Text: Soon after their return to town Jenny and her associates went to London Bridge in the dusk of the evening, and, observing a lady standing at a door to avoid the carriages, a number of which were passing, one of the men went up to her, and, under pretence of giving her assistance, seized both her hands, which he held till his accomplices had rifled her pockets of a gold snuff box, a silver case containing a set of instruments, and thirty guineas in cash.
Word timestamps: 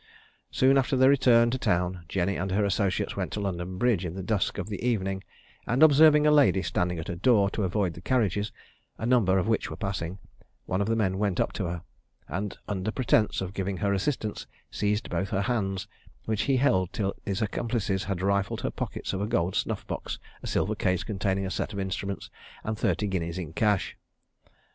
Soon 0.49 0.79
after 0.79 0.97
their 0.97 1.11
return 1.11 1.51
to 1.51 1.59
town 1.59 2.05
Jenny 2.09 2.35
and 2.35 2.49
her 2.49 2.65
associates 2.65 3.15
went 3.15 3.31
to 3.33 3.39
London 3.39 3.77
Bridge 3.77 4.03
in 4.03 4.15
the 4.15 4.23
dusk 4.23 4.57
of 4.57 4.67
the 4.67 4.83
evening, 4.83 5.23
and, 5.67 5.83
observing 5.83 6.25
a 6.25 6.31
lady 6.31 6.63
standing 6.63 6.97
at 6.97 7.07
a 7.07 7.15
door 7.15 7.51
to 7.51 7.61
avoid 7.61 7.93
the 7.93 8.01
carriages, 8.01 8.51
a 8.97 9.05
number 9.05 9.37
of 9.37 9.47
which 9.47 9.69
were 9.69 9.77
passing, 9.77 10.17
one 10.65 10.81
of 10.81 10.87
the 10.87 10.95
men 10.95 11.19
went 11.19 11.39
up 11.39 11.53
to 11.53 11.65
her, 11.65 11.83
and, 12.27 12.57
under 12.67 12.89
pretence 12.89 13.41
of 13.41 13.53
giving 13.53 13.77
her 13.77 13.93
assistance, 13.93 14.47
seized 14.71 15.07
both 15.07 15.29
her 15.29 15.43
hands, 15.43 15.87
which 16.25 16.41
he 16.49 16.57
held 16.57 16.91
till 16.91 17.13
his 17.23 17.39
accomplices 17.43 18.05
had 18.05 18.23
rifled 18.23 18.61
her 18.61 18.71
pockets 18.71 19.13
of 19.13 19.21
a 19.21 19.27
gold 19.27 19.55
snuff 19.55 19.85
box, 19.85 20.17
a 20.41 20.47
silver 20.47 20.73
case 20.73 21.03
containing 21.03 21.45
a 21.45 21.51
set 21.51 21.73
of 21.73 21.79
instruments, 21.79 22.31
and 22.63 22.75
thirty 22.75 23.05
guineas 23.05 23.37
in 23.37 23.53
cash. 23.53 23.95